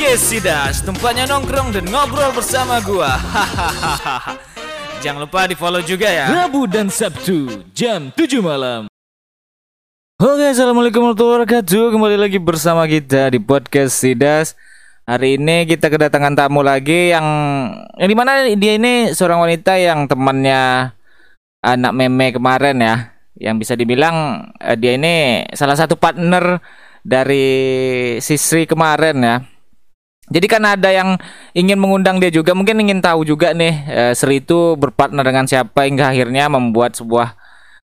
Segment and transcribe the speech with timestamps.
[0.00, 3.20] Podcast Sidas, tempatnya nongkrong dan ngobrol bersama gua.
[5.04, 6.24] Jangan lupa di follow juga ya.
[6.32, 8.88] Rabu dan Sabtu jam 7 malam.
[10.16, 11.92] Oke, assalamualaikum warahmatullahi wabarakatuh.
[11.92, 14.56] Kembali lagi bersama kita di podcast Sidas.
[15.04, 17.26] Hari ini kita kedatangan tamu lagi yang
[18.00, 20.96] yang di mana dia ini seorang wanita yang temannya
[21.60, 26.56] anak meme kemarin ya, yang bisa dibilang eh, dia ini salah satu partner
[27.04, 29.59] dari Sisri kemarin ya.
[30.30, 31.18] Jadi kan ada yang
[31.58, 35.90] ingin mengundang dia juga, mungkin ingin tahu juga nih eh, Sri itu berpartner dengan siapa
[35.90, 37.34] hingga akhirnya membuat sebuah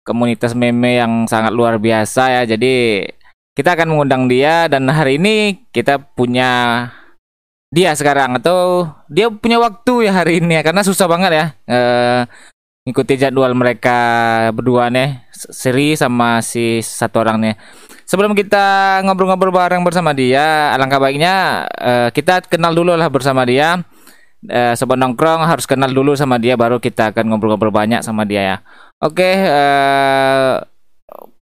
[0.01, 2.57] komunitas meme yang sangat luar biasa ya.
[2.57, 3.05] Jadi
[3.53, 6.49] kita akan mengundang dia dan hari ini kita punya
[7.73, 12.21] dia sekarang atau dia punya waktu ya hari ini ya karena susah banget ya eh,
[12.85, 13.97] ngikuti jadwal mereka
[14.53, 17.55] berdua nih Sri sama si satu orang nih.
[18.13, 23.81] Sebelum kita ngobrol-ngobrol bareng bersama dia, alangkah baiknya eh, kita kenal dulu lah bersama dia.
[24.45, 28.41] Eh, sobat nongkrong harus kenal dulu sama dia baru kita akan ngobrol-ngobrol banyak sama dia
[28.45, 28.57] ya.
[29.01, 30.61] Oke, eh,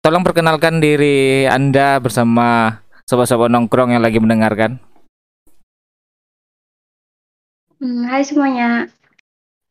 [0.05, 2.77] tolong perkenalkan diri Anda bersama
[3.09, 4.77] sobat-sobat nongkrong yang lagi mendengarkan.
[7.81, 8.85] Hmm, hai semuanya,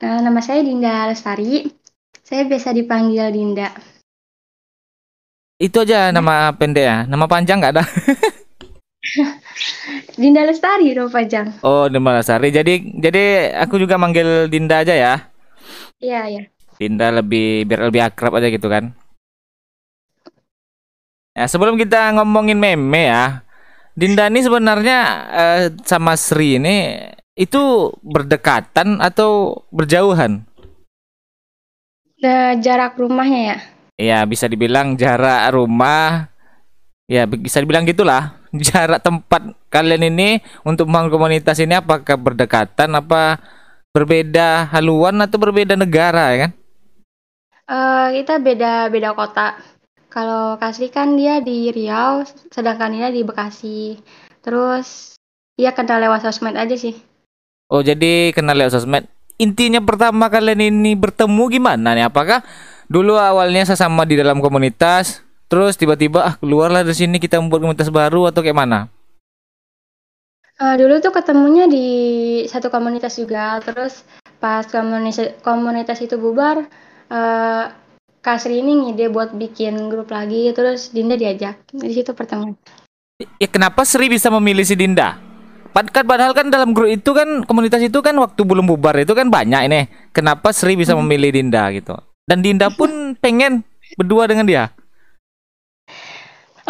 [0.03, 1.71] nama saya Dinda Lestari.
[2.27, 4.00] Saya biasa dipanggil Dinda.
[5.61, 6.97] Itu aja nama pendek ya.
[7.05, 7.85] Nama panjang nggak ada.
[10.21, 11.61] Dinda Lestari dong Pajang.
[11.61, 12.49] Oh, Dinda Lasari.
[12.49, 15.15] Jadi jadi aku juga manggil Dinda aja ya.
[16.01, 16.43] Iya, iya.
[16.81, 18.97] Dinda lebih biar lebih akrab aja gitu kan.
[21.37, 23.45] Ya, sebelum kita ngomongin meme ya.
[23.93, 27.05] Dinda ini sebenarnya eh, sama Sri ini
[27.37, 30.49] itu berdekatan atau berjauhan?
[32.21, 33.59] Nah, jarak rumahnya ya.
[34.01, 36.33] Ya, bisa dibilang jarak rumah
[37.11, 38.39] ya bisa dibilang gitulah.
[38.71, 43.43] Jarak tempat kalian ini untuk membangun komunitas ini apakah berdekatan apa
[43.91, 46.53] berbeda haluan atau berbeda negara ya kan?
[47.71, 49.59] Eh, kita beda beda kota.
[50.11, 53.95] Kalau Kasri kan dia di Riau, sedangkan Dinda di Bekasi.
[54.43, 55.15] Terus
[55.55, 56.99] dia kenal lewat sosmed aja sih.
[57.71, 59.07] Oh, jadi kenal lewat sosmed.
[59.39, 62.11] Intinya pertama kalian ini bertemu gimana nih?
[62.11, 62.43] Apakah
[62.91, 67.89] dulu awalnya sesama di dalam komunitas, terus tiba-tiba ah keluarlah dari sini kita membuat komunitas
[67.95, 68.91] baru atau kayak mana?
[70.61, 71.87] Eh, dulu tuh ketemunya di
[72.45, 73.63] satu komunitas juga.
[73.65, 74.05] Terus
[74.43, 76.67] pas komunitas komunitas itu bubar,
[77.09, 77.65] eh
[78.21, 80.53] Kasri ini ngide buat bikin grup lagi.
[80.53, 81.65] Terus Dinda diajak.
[81.73, 82.53] Di situ pertemuan.
[83.41, 85.17] Ya kenapa Sri bisa memilih si Dinda?
[85.73, 89.33] Kan padahal kan dalam grup itu kan komunitas itu kan waktu belum bubar itu kan
[89.33, 89.89] banyak ini.
[90.13, 91.97] Kenapa Sri bisa memilih Dinda gitu?
[92.29, 92.91] Dan Dinda pun
[93.25, 93.63] pengen
[93.97, 94.65] berdua dengan dia.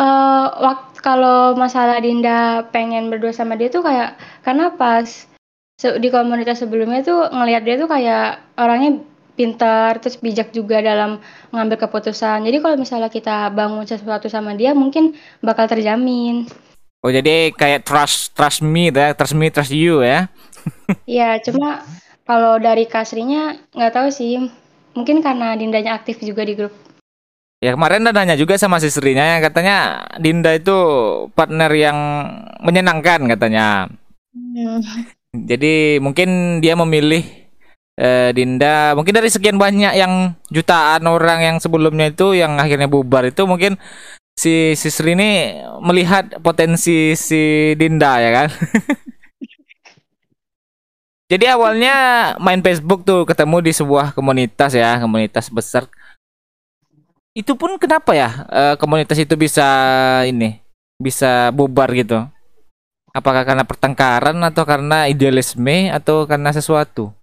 [0.00, 5.28] Eh, waktu kalau masalah Dinda pengen berdua sama dia tuh kayak karena pas
[5.80, 9.00] di komunitas sebelumnya tuh ngelihat dia tuh kayak orangnya
[9.32, 12.44] pintar terus bijak juga dalam mengambil keputusan.
[12.44, 16.44] Jadi kalau misalnya kita bangun sesuatu sama dia mungkin bakal terjamin.
[17.00, 20.28] Oh jadi kayak trust trust me ya, trust me trust you ya.
[21.08, 21.80] Ya, cuma
[22.28, 24.52] kalau dari Kasrinya nggak tahu sih.
[24.94, 26.74] Mungkin karena Dindanya aktif juga di grup.
[27.60, 30.72] Ya kemarin ada nanya juga sama si Srinya yang katanya Dinda itu
[31.36, 31.98] partner yang
[32.64, 33.84] menyenangkan katanya.
[34.32, 34.80] Hmm.
[35.36, 37.20] Jadi mungkin dia memilih
[38.00, 43.28] eh, Dinda mungkin dari sekian banyak yang jutaan orang yang sebelumnya itu yang akhirnya bubar
[43.28, 43.76] itu mungkin
[44.40, 48.48] si si Sri ini melihat potensi si Dinda ya kan.
[51.30, 51.94] Jadi awalnya
[52.42, 55.86] main Facebook tuh ketemu di sebuah komunitas ya, komunitas besar.
[57.30, 59.62] Itu pun kenapa ya eh, komunitas itu bisa
[60.26, 60.58] ini
[60.98, 62.26] bisa bubar gitu?
[63.14, 67.14] Apakah karena pertengkaran atau karena idealisme atau karena sesuatu?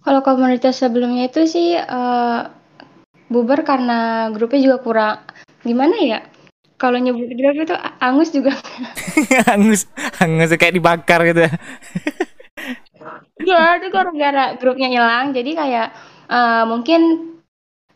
[0.00, 2.40] Kalau komunitas sebelumnya itu sih eh,
[3.28, 5.16] bubar karena grupnya juga kurang
[5.60, 6.20] gimana ya?
[6.80, 8.56] Kalau nyebut grup itu angus juga.
[9.52, 9.84] hangus,
[10.16, 11.52] hangus kayak dibakar gitu
[13.46, 13.58] ya.
[13.58, 15.34] Ya, itu gara-gara grupnya hilang.
[15.34, 15.88] Jadi kayak
[16.30, 17.00] eh, mungkin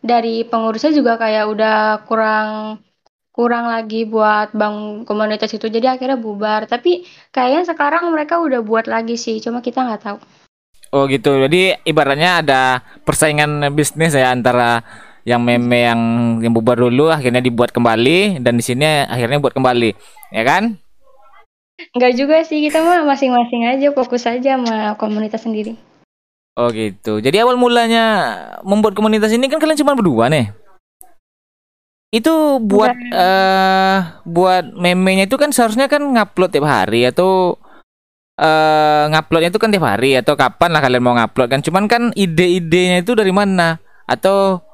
[0.03, 1.77] dari pengurusnya juga kayak udah
[2.07, 2.81] kurang
[3.37, 5.69] kurang lagi buat bangun komunitas itu.
[5.69, 6.65] Jadi akhirnya bubar.
[6.65, 9.39] Tapi kayaknya sekarang mereka udah buat lagi sih.
[9.45, 10.19] Cuma kita nggak tahu.
[10.95, 11.37] Oh gitu.
[11.45, 12.63] Jadi ibaratnya ada
[13.05, 14.81] persaingan bisnis ya antara
[15.27, 16.01] yang meme yang
[16.39, 19.91] yang bubar dulu akhirnya dibuat kembali dan di sini akhirnya buat kembali,
[20.31, 20.79] ya kan?
[21.77, 25.77] Nggak juga sih, kita mah masing-masing aja, fokus aja sama komunitas sendiri.
[26.57, 27.21] Oh gitu.
[27.21, 28.05] Jadi awal mulanya
[28.65, 30.57] membuat komunitas ini kan kalian cuma berdua nih.
[32.09, 37.61] Itu buat eh buat memenya itu kan seharusnya kan ngupload tiap hari atau
[38.41, 42.03] eh nguploadnya itu kan tiap hari atau kapan lah kalian mau ngupload kan cuman kan
[42.17, 43.77] ide-idenya itu dari mana
[44.09, 44.65] atau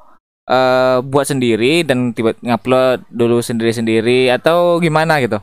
[0.46, 5.42] eh buat sendiri dan tiba ngupload dulu sendiri-sendiri atau gimana gitu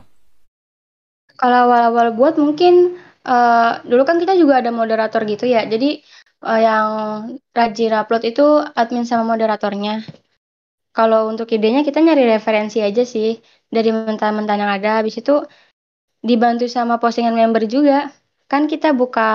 [1.40, 5.64] Kalau awal-awal buat mungkin eh, dulu kan kita juga ada moderator gitu ya.
[5.64, 6.04] Jadi
[6.44, 6.86] eh, yang
[7.56, 8.46] rajin upload itu
[8.76, 10.04] admin sama moderatornya.
[10.92, 13.38] Kalau untuk idenya kita nyari referensi aja sih
[13.70, 14.90] dari mentah-mentah yang ada.
[15.00, 15.40] Habis itu
[16.20, 18.12] dibantu sama postingan member juga.
[18.50, 19.30] Kan kita buka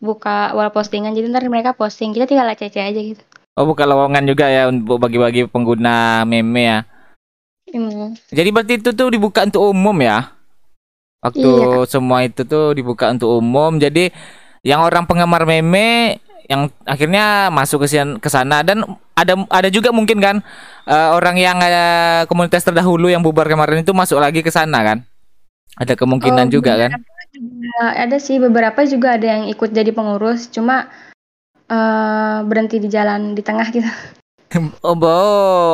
[0.00, 3.20] buka wall postingan jadi ntar mereka posting kita tinggal cc aja gitu.
[3.54, 6.78] oh buka lowongan juga ya untuk bagi-bagi pengguna meme ya
[7.74, 8.14] Hmm.
[8.30, 10.30] jadi berarti itu tuh dibuka untuk umum ya
[11.24, 11.88] waktu Iya.
[11.88, 13.80] semua itu tuh dibuka untuk umum.
[13.80, 14.12] Jadi
[14.60, 18.60] yang orang penggemar meme yang akhirnya masuk ke sian- ke sana.
[18.60, 18.84] Dan
[19.16, 20.36] ada ada juga mungkin kan
[20.84, 24.98] eh, orang yang eh, komunitas terdahulu yang bubar kemarin itu masuk lagi ke sana kan?
[25.80, 27.00] Ada kemungkinan Oh, juga kan?
[27.34, 27.98] juga.
[27.98, 30.86] Ada sih beberapa juga ada yang ikut jadi pengurus, cuma
[31.66, 33.88] eh, berhenti di jalan di tengah gitu.
[34.86, 35.16] oh bo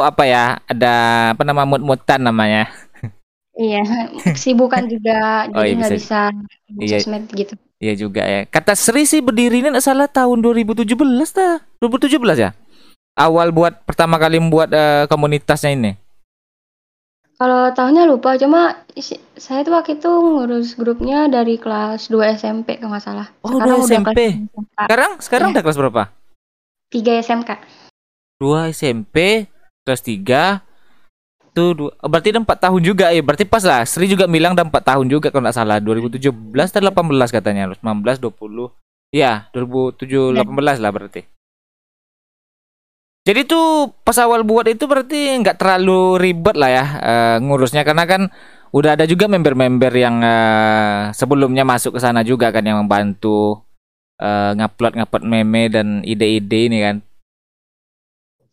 [0.00, 0.44] apa ya?
[0.70, 0.94] Ada
[1.37, 2.70] apa nama mut-mutan namanya
[3.60, 3.84] Iya,
[4.40, 6.96] sibukan juga, Oh, jadi iya, nggak bisa- bisa di iya.
[6.96, 7.54] sosmed gitu.
[7.76, 8.40] Iya juga ya.
[8.44, 10.88] Kata Sri sih berdiri ini nggak salah tahun 2017
[11.30, 11.60] dah.
[11.78, 12.50] 2017 ya?
[13.14, 15.92] Awal buat pertama kali membuat eh, komunitasnya ini.
[17.34, 18.84] Kalau tahunnya lupa, cuma
[19.34, 23.32] saya tuh waktu itu ngurus grupnya dari kelas 2 SMP kalau nggak salah.
[23.40, 24.08] Oh, Sekarang 2 udah SMP.
[24.12, 24.76] kelas SMK.
[24.76, 25.52] Sekarang sekarang Iya.
[25.52, 26.02] udah kelas berapa?
[26.92, 27.50] 3 SMK.
[28.36, 29.16] 2 SMP,
[29.82, 30.60] kelas 3.
[31.50, 33.23] Tuh dua, oh, berarti udah 4 tahun juga ya.
[33.26, 33.82] Berarti pas lah.
[33.82, 35.82] Sri juga bilang udah 4 tahun juga kalau nggak salah.
[35.82, 36.31] 2017
[36.70, 37.75] atau 18 katanya.
[37.75, 38.70] 19 20.
[39.11, 41.26] Ya, 2007 18 lah berarti.
[43.20, 48.08] Jadi tuh pas awal buat itu berarti nggak terlalu ribet lah ya eh, ngurusnya karena
[48.08, 48.32] kan
[48.73, 53.61] udah ada juga member-member yang eh, sebelumnya masuk ke sana juga kan yang membantu
[54.17, 56.96] eh, ngupload ngupload meme dan ide-ide ini kan.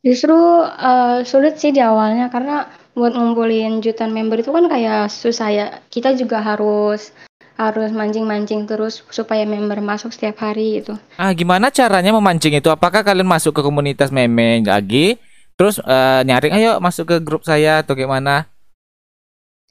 [0.04, 0.36] Justru
[0.68, 2.68] eh, sulit sih di awalnya karena
[2.98, 5.66] buat ngumpulin jutaan member itu kan kayak susah ya.
[5.94, 7.14] Kita juga harus
[7.58, 10.98] harus mancing-mancing terus supaya member masuk setiap hari gitu.
[11.18, 12.70] Ah, gimana caranya memancing itu?
[12.70, 15.22] Apakah kalian masuk ke komunitas meme lagi?
[15.58, 18.46] Terus eh, nyaring ayo masuk ke grup saya atau gimana?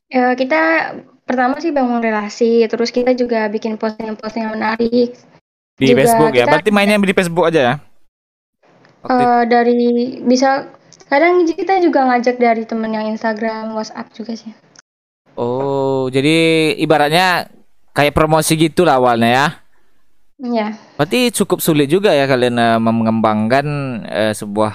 [0.06, 0.94] Ya, kita
[1.26, 5.18] pertama sih bangun relasi, terus kita juga bikin postingan-postingan menarik.
[5.76, 6.46] Di Juga Facebook ya.
[6.46, 7.74] kita- Berarti mainnya di Facebook aja ya?
[9.06, 9.14] Itu.
[9.14, 9.82] Eh, dari
[10.26, 10.66] bisa
[11.06, 14.52] kadang kita juga ngajak dari temen yang Instagram, WhatsApp juga sih.
[15.36, 17.52] Oh, jadi ibaratnya
[17.92, 19.46] kayak promosi gitu lah awalnya ya.
[20.36, 23.66] Ya, Berarti cukup sulit juga ya kalian eh, mengembangkan
[24.04, 24.72] eh, sebuah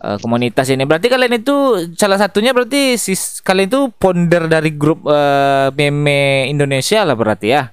[0.00, 0.88] eh, komunitas ini.
[0.88, 1.56] Berarti kalian itu
[1.96, 7.68] salah satunya berarti sis, kalian itu founder dari grup eh, meme Indonesia lah berarti ya.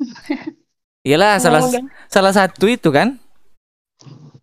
[1.04, 1.84] Iyalah salah Semoga.
[2.08, 3.20] salah satu itu kan.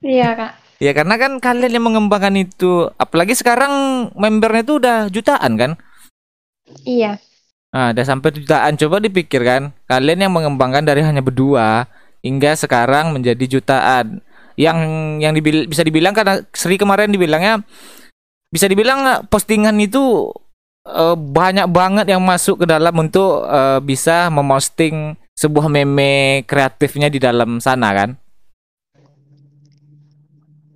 [0.06, 0.61] iya kak.
[0.82, 5.72] Ya karena kan kalian yang mengembangkan itu, apalagi sekarang membernya itu udah jutaan kan.
[6.82, 7.22] Iya,
[7.72, 8.76] Nah, udah sampai jutaan.
[8.76, 11.88] Coba dipikirkan, kalian yang mengembangkan dari hanya berdua
[12.20, 14.20] hingga sekarang menjadi jutaan.
[14.60, 14.78] Yang
[15.24, 17.64] yang dibil- bisa dibilang karena Sri kemarin dibilangnya
[18.52, 20.28] bisa dibilang eh, postingan itu
[20.84, 27.24] eh, banyak banget yang masuk ke dalam untuk eh, bisa memosting sebuah meme kreatifnya di
[27.24, 28.20] dalam sana kan.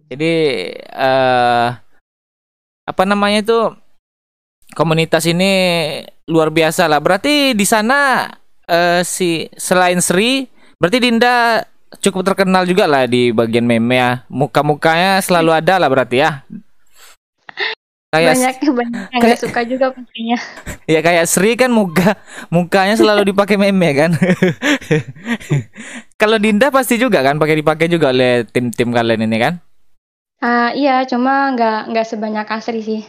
[0.06, 0.34] Jadi
[0.78, 1.68] eh
[2.86, 3.60] apa namanya itu
[4.78, 5.52] komunitas ini
[6.30, 7.02] luar biasa lah.
[7.02, 8.30] Berarti di sana
[8.70, 10.46] eh, si selain Sri,
[10.78, 11.66] berarti Dinda
[12.02, 14.12] cukup terkenal juga lah di bagian meme ya.
[14.30, 16.46] Muka-mukanya selalu ada lah berarti ya.
[18.16, 20.38] Kayak banyak banyak yang kayak- suka juga pastinya.
[20.94, 22.16] ya kayak Sri kan muka
[22.54, 24.12] mukanya selalu dipakai meme kan.
[26.22, 29.65] Kalau Dinda pasti juga kan pakai dipakai juga oleh tim-tim kalian ini kan.
[30.44, 33.02] Ah, iya, cuma nggak nggak sebanyak Asri sih.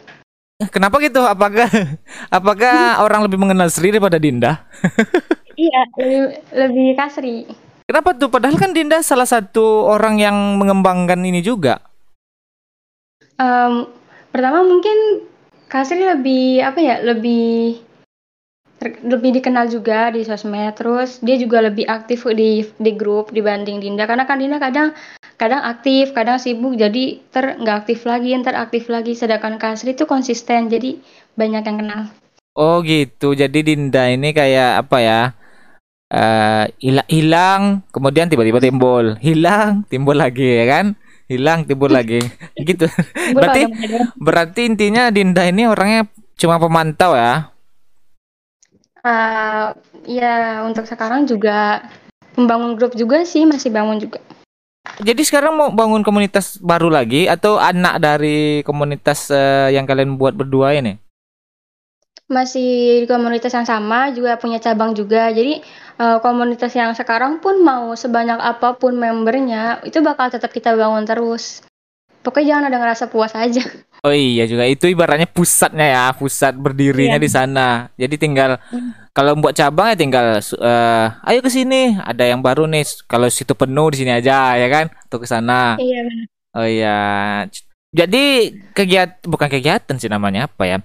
[0.73, 1.21] Kenapa gitu?
[1.21, 1.69] Apakah
[2.39, 4.53] apakah orang lebih mengenal Sri daripada Dinda?
[5.57, 6.21] Iya, lebih
[6.53, 7.49] lebih kasri.
[7.89, 8.29] Kenapa tuh?
[8.29, 11.81] Padahal kan Dinda salah satu orang yang mengembangkan ini juga.
[13.41, 13.89] Em,
[14.29, 15.25] pertama mungkin
[15.65, 17.81] Kasri lebih apa ya lebih
[18.85, 24.05] lebih dikenal juga di sosmed terus dia juga lebih aktif di di grup dibanding Dinda
[24.05, 24.93] karena kan Dinda kadang
[25.37, 30.09] kadang aktif kadang sibuk jadi ter nggak aktif lagi ntar aktif lagi sedangkan Kasri itu
[30.09, 31.01] konsisten jadi
[31.37, 32.05] banyak yang kenal
[32.57, 33.37] Oh gitu.
[33.37, 35.21] Jadi Dinda ini kayak apa ya?
[36.09, 37.63] Eh hilang hilang,
[37.93, 40.87] kemudian tiba-tiba timbul, hilang, timbul lagi ya kan?
[41.27, 42.23] hilang timbul lagi
[42.71, 42.87] gitu
[43.35, 43.67] berarti
[44.15, 46.07] berarti intinya Dinda ini orangnya
[46.39, 47.51] cuma pemantau ya
[49.07, 49.67] Eh,
[50.11, 51.87] ya untuk sekarang juga
[52.35, 54.19] membangun grup juga sih masih bangun juga.
[55.01, 60.33] Jadi sekarang mau bangun komunitas baru lagi atau anak dari komunitas eh, yang kalian buat
[60.33, 60.97] berdua ini
[62.27, 65.31] Masih di komunitas yang sama juga punya cabang juga.
[65.31, 65.63] Jadi
[66.01, 71.07] eh, komunitas yang sekarang pun mau sebanyak apa pun membernya itu bakal tetap kita bangun
[71.07, 71.63] terus.
[72.27, 73.63] Pokoknya jangan ada ngerasa puas aja.
[74.07, 77.25] Oh iya juga itu ibaratnya pusatnya ya, pusat berdirinya Iya.
[77.27, 77.69] di sana.
[77.99, 78.95] Jadi tinggal Hmm.
[79.11, 82.87] kalau buat cabang ya tinggal eh, ayo ke sini, ada yang baru nih.
[83.11, 85.75] Kalau situ penuh di sini aja ya kan, atau ke sana.
[85.83, 86.07] Iya.
[86.55, 86.99] Oh iya.
[87.91, 90.79] Jadi kegiatan bukan kegiatan sih namanya apa ya?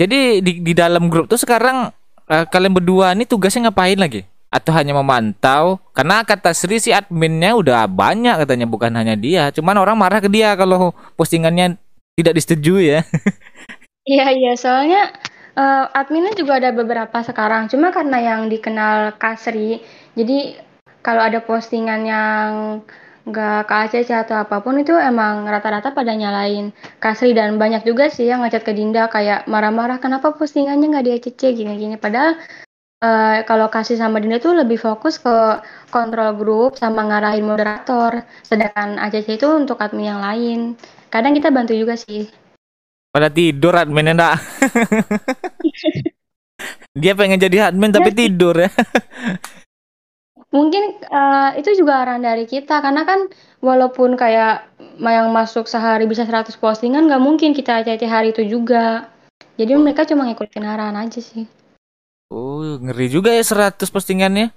[0.00, 1.92] Jadi di di dalam grup tuh sekarang
[2.24, 4.24] eh, kalian berdua ini tugasnya ngapain lagi?
[4.48, 5.82] Atau hanya memantau?
[5.92, 9.50] Karena kata Sri si adminnya udah banyak katanya bukan hanya dia.
[9.50, 11.74] Cuman orang marah ke dia kalau postingannya
[12.18, 13.02] tidak disetujui ya.
[14.04, 15.16] Iya iya soalnya
[15.56, 17.72] eh, adminnya juga ada beberapa sekarang.
[17.72, 19.80] Cuma karena yang dikenal Kasri,
[20.12, 20.60] jadi
[21.00, 22.48] kalau ada postingan yang
[23.24, 28.28] nggak KACC atau apa pun itu emang rata-rata pada nyalain Kasri dan banyak juga sih
[28.28, 31.96] yang ngechat ke Dinda kayak marah-marah kenapa postingannya nggak di ACC gini-gini.
[31.96, 32.36] Padahal
[33.00, 38.20] eh, kalau kasih sama Dinda tuh lebih fokus ke kontrol grup sama ngarahin moderator.
[38.44, 40.60] Sedangkan ACC itu untuk admin yang lain.
[41.14, 42.26] Kadang kita bantu juga sih.
[43.14, 44.34] Pada tidur adminnya enggak.
[46.98, 48.66] dia pengen jadi admin tapi tidur ya.
[50.50, 53.30] Mungkin eh, itu juga arahan dari kita karena kan
[53.62, 54.66] walaupun kayak
[54.98, 59.06] yang masuk sehari bisa 100 postingan nggak mungkin kita ACC hari itu juga.
[59.54, 61.46] Jadi mereka cuma ngikutin arahan aja sih.
[62.34, 64.50] Oh, ngeri juga ya 100 postingannya.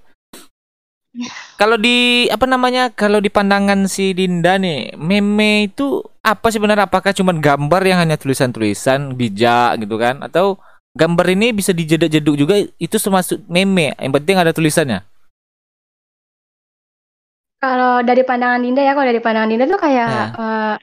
[1.58, 2.94] Kalau di apa namanya?
[2.94, 6.78] Kalau di pandangan si Dinda nih, meme itu apa sih benar?
[6.86, 10.22] Apakah cuma gambar yang hanya tulisan-tulisan bijak gitu kan?
[10.22, 10.62] Atau
[10.94, 13.98] gambar ini bisa dijeduk-jeduk juga itu termasuk meme?
[13.98, 15.02] Yang penting ada tulisannya.
[17.58, 20.26] Kalau dari pandangan Dinda ya, kalau dari pandangan Dinda tuh kayak Ya.
[20.38, 20.76] eh,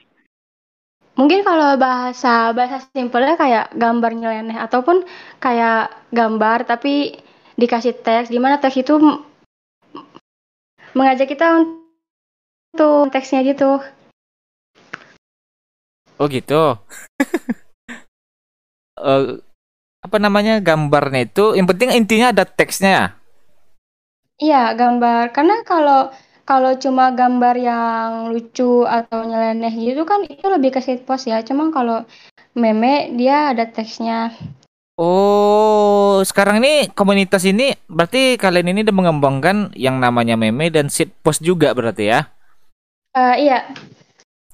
[1.16, 5.00] mungkin kalau bahasa bahasa simpelnya kayak gambar nyeleneh ataupun
[5.40, 7.16] kayak gambar tapi
[7.56, 9.00] dikasih teks, gimana teks itu
[10.96, 11.60] mengajak kita
[12.72, 13.84] untuk teksnya gitu.
[16.16, 16.80] Oh gitu.
[18.96, 19.44] Eh,
[20.00, 21.52] apa namanya gambarnya itu?
[21.52, 23.06] Yang penting intinya ada teksnya ya.
[24.40, 25.36] Iya, gambar.
[25.36, 26.08] Karena kalau
[26.48, 31.44] kalau cuma gambar yang lucu atau nyeleneh gitu kan itu lebih ke shitpost ya.
[31.44, 32.08] Cuma kalau
[32.56, 34.32] meme dia ada teksnya.
[34.96, 41.44] Oh, sekarang ini komunitas ini berarti kalian ini udah mengembangkan yang namanya meme dan shitpost
[41.44, 42.32] juga berarti ya?
[43.12, 43.58] Eh, iya,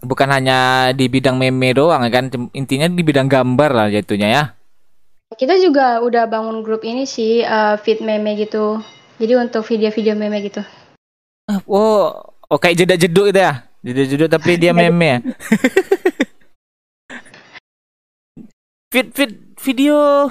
[0.03, 2.27] Bukan hanya di bidang meme doang ya kan?
[2.59, 4.45] Intinya di bidang gambar lah jatuhnya ya.
[5.33, 8.83] kita juga udah bangun grup ini sih, eh, feed meme gitu.
[9.17, 10.61] Jadi untuk video-video meme gitu.
[11.47, 12.19] Ah, Oh,
[12.51, 13.63] oh kayak jeda-jeduk gitu ya?
[13.81, 15.19] Jeda-jeduk tapi dia meme ya?
[18.93, 20.27] Fit fit video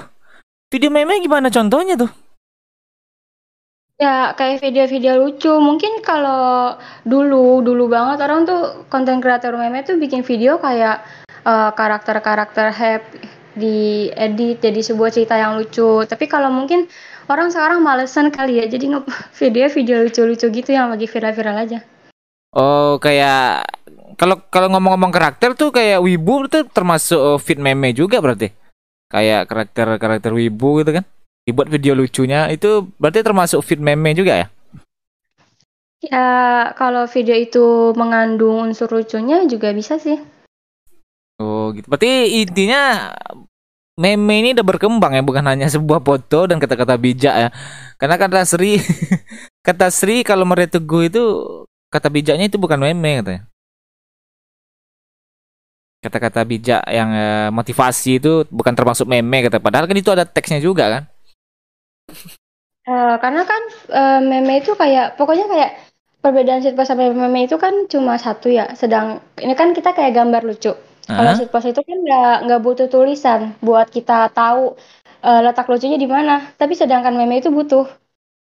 [0.68, 2.12] video meme gimana contohnya tuh?
[3.96, 5.52] Ya, kayak video-video lucu.
[5.62, 6.74] Mungkin kalau
[7.06, 11.06] dulu, dulu banget orang tuh konten kreator meme tuh bikin video kayak
[11.46, 13.20] eh, karakter-karakter happy
[13.52, 16.02] di edit jadi sebuah cerita yang lucu.
[16.08, 16.88] Tapi kalau mungkin
[17.30, 19.00] orang sekarang malesan kali ya, jadi nge
[19.40, 21.78] video video lucu-lucu gitu yang lagi viral-viral aja.
[22.52, 23.64] Oh, kayak
[24.18, 28.61] kalau kalau ngomong-ngomong karakter tuh kayak wibu itu termasuk oh, fit meme juga berarti.
[29.12, 31.04] Kayak karakter-karakter wibu gitu kan.
[31.44, 34.46] Dibuat video lucunya itu berarti termasuk fit meme juga ya?
[36.02, 36.26] Ya,
[36.74, 40.18] kalau video itu mengandung unsur lucunya juga bisa sih.
[41.38, 41.86] Oh, gitu.
[41.86, 43.12] Berarti intinya
[44.00, 47.48] meme ini udah berkembang ya, bukan hanya sebuah foto dan kata-kata bijak ya.
[48.00, 48.80] Karena kata Sri
[49.66, 51.22] kata Sri kalau Maria Teguh itu
[51.92, 53.51] kata bijaknya itu bukan meme katanya.
[56.02, 59.62] Kata-kata bijak yang eh, motivasi itu bukan termasuk meme kata.
[59.62, 61.02] Padahal kan itu ada teksnya juga kan.
[62.82, 63.62] Eh, karena kan
[63.94, 65.70] eh, meme itu kayak pokoknya kayak
[66.18, 68.74] perbedaan shitpost sama meme itu kan cuma satu ya.
[68.74, 70.74] Sedang ini kan kita kayak gambar lucu.
[71.06, 71.38] Kalau Hah?
[71.38, 74.74] shitpost itu kan nggak nggak butuh tulisan buat kita tahu
[75.22, 76.50] eh, letak lucunya di mana.
[76.58, 77.86] Tapi sedangkan meme itu butuh.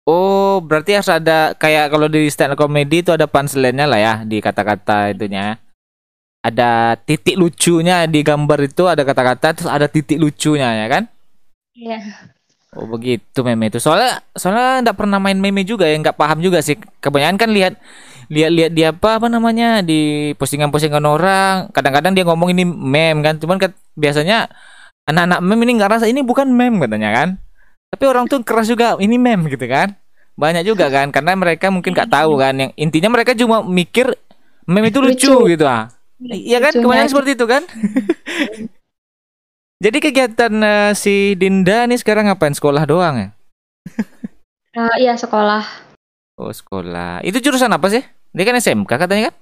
[0.08, 4.14] Oh, berarti harus ada kayak kalau di stand up comedy itu ada punchline-nya lah ya
[4.26, 5.60] di kata-kata itunya.
[6.42, 11.02] Ada titik lucunya di gambar itu ada kata-kata terus ada titik lucunya ya kan?
[11.78, 11.98] Iya.
[12.72, 13.78] Oh begitu meme itu.
[13.78, 16.74] Soalnya soalnya nggak pernah main meme juga ya, nggak paham juga sih.
[16.98, 17.78] Kebanyakan kan lihat
[18.32, 23.60] lihat-lihat dia apa apa namanya di postingan-postingan orang kadang-kadang dia ngomong ini meme kan cuman
[23.60, 24.48] kan biasanya
[25.04, 27.28] anak-anak meme ini nggak rasa ini bukan meme katanya kan
[27.92, 29.92] tapi orang tuh keras juga ini meme gitu kan
[30.32, 34.16] banyak juga kan karena mereka mungkin nggak tahu kan yang intinya mereka cuma mikir
[34.64, 35.52] meme itu lucu, Lucu.
[35.52, 35.92] gitu ah
[36.28, 37.12] iya kan Lucunya kebanyakan aja.
[37.12, 37.62] seperti itu kan
[39.84, 43.28] jadi kegiatan eh, si Dinda nih sekarang ngapain sekolah doang ya
[44.72, 45.60] Eh, iya sekolah
[46.40, 48.00] oh sekolah itu jurusan apa sih
[48.32, 49.36] dia kan SMK katanya kan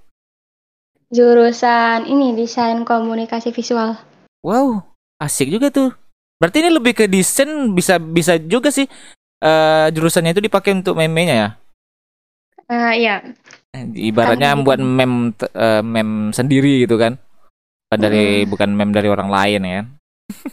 [1.11, 3.99] jurusan ini desain komunikasi visual.
[4.47, 4.87] Wow,
[5.19, 5.91] asik juga tuh.
[6.39, 8.87] Berarti ini lebih ke desain bisa bisa juga sih
[9.43, 11.49] eh jurusannya itu dipakai untuk meme-nya ya.
[12.71, 13.27] Eh, iya
[13.79, 17.15] Ibaratnya Kan, buat meme t- eh, meme sendiri gitu kan.
[17.91, 19.83] Bukan dari bukan meme dari orang lain ya.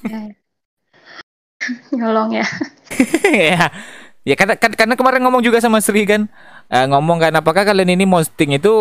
[0.05, 0.29] kan?
[1.97, 2.45] nyolong ya.
[3.51, 3.67] ya.
[4.27, 6.29] Ya karena kan- karena kemarin ngomong juga sama Sri kan.
[6.69, 8.73] Eh, ngomong kan apakah kalian ini posting itu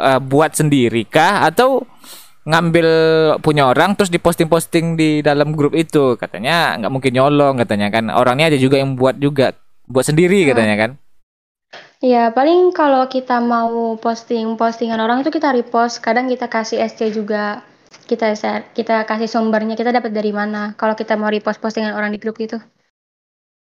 [0.00, 1.86] eh, buat sendiri kah atau
[2.48, 2.88] ngambil
[3.44, 8.48] punya orang terus diposting-posting di dalam grup itu katanya nggak mungkin nyolong katanya kan orangnya
[8.48, 9.52] ada juga yang buat juga
[9.84, 10.90] buat sendiri katanya kan
[11.98, 17.10] Iya, paling kalau kita mau posting postingan orang itu kita repost, kadang kita kasih SC
[17.10, 17.66] juga.
[18.08, 20.72] Kita share, kita kasih sumbernya, kita dapat dari mana.
[20.78, 22.58] Kalau kita mau repost postingan orang di grup gitu.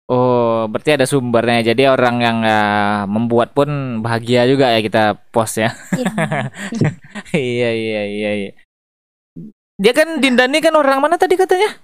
[0.10, 3.70] oh berarti ada sumbernya jadi orang yang eh, membuat pun
[4.02, 6.10] bahagia juga ya kita post ya Iya.
[7.38, 8.52] iya iya iya iya
[9.80, 11.78] dia kan Dinda ini kan orang mana tadi katanya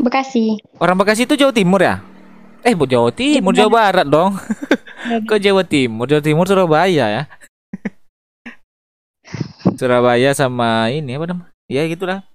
[0.00, 0.56] Bekasi.
[0.80, 2.00] orang Bekasi itu Jawa Timur ya
[2.62, 4.32] eh Jawa Timur Jawa Barat dong
[5.28, 6.06] Kok Jawa Timur?
[6.06, 7.22] Jawa Timur Surabaya ya.
[9.78, 11.50] Surabaya sama ini apa namanya?
[11.70, 12.26] Ya gitulah.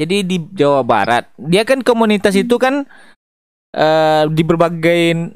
[0.00, 2.82] Jadi di Jawa Barat, dia kan komunitas itu kan
[3.70, 5.30] eh, di berbagai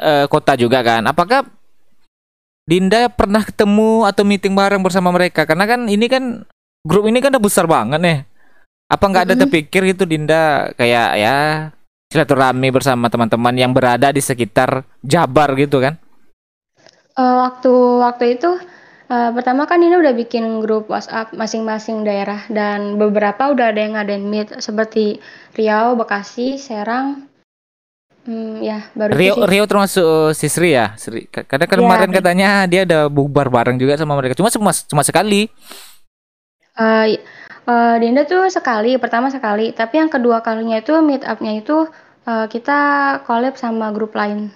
[0.00, 1.04] eh, kota juga kan.
[1.06, 1.46] Apakah
[2.64, 5.44] Dinda pernah ketemu atau meeting bareng bersama mereka?
[5.44, 6.48] Karena kan ini kan
[6.80, 8.18] grup ini kan udah besar banget nih.
[8.88, 11.36] Apa nggak ada terpikir gitu Dinda kayak ya
[12.14, 15.98] silaturahmi bersama teman-teman yang berada di sekitar Jabar gitu kan?
[17.14, 18.50] Eh, waktu waktu itu
[19.10, 23.98] eh, pertama kan ini udah bikin grup WhatsApp masing-masing daerah dan beberapa udah ada yang
[23.98, 25.18] ngadain meet seperti
[25.58, 27.26] Riau, Bekasi, Serang.
[28.24, 29.44] Hmm, ya baru Rio sih.
[29.44, 30.96] Rio termasuk uh, si Sri ya.
[30.96, 31.28] Sri.
[31.28, 31.82] Ka- Karena kan Iya.
[31.84, 34.32] kemarin katanya dia ada bubar bareng juga sama mereka.
[34.32, 35.52] Cuma cuma cuma sekali.
[36.74, 37.06] Eh,
[37.68, 41.86] eh, Dinda tuh sekali, pertama sekali, tapi yang kedua kalinya itu meet up-nya itu
[42.26, 42.78] eh, kita
[43.24, 44.50] collab sama grup lain.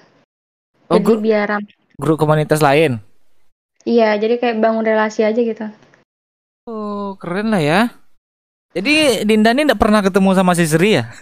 [0.88, 1.48] Oh, Jadi grup biar
[2.00, 3.00] grup komunitas lain.
[3.84, 5.64] iya, jadi kayak bangun relasi aja gitu.
[6.68, 7.80] Oh, keren lah ya.
[8.76, 11.08] Jadi Dinda ini enggak pernah ketemu sama si Sri ya?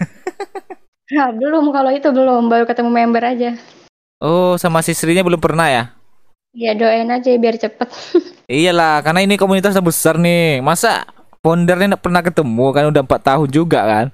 [1.06, 3.54] Nah, belum kalau itu belum, baru ketemu member aja.
[4.18, 5.82] Oh, sama si Srinya belum pernah ya?
[6.50, 7.86] Ya doain aja biar cepet.
[8.50, 10.58] Iyalah, karena ini komunitas besar nih.
[10.66, 11.06] Masa
[11.46, 14.06] foundernya enggak pernah ketemu kan udah empat tahun juga kan?